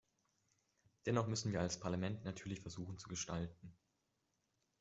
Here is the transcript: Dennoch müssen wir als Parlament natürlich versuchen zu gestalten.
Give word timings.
Dennoch 1.05 1.27
müssen 1.27 1.51
wir 1.51 1.61
als 1.61 1.79
Parlament 1.79 2.25
natürlich 2.25 2.59
versuchen 2.61 2.97
zu 2.97 3.07
gestalten. 3.07 3.77